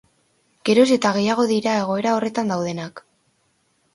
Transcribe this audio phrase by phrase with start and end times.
[0.69, 3.03] Geroz eta gehiago dira egoera horretan daudenak.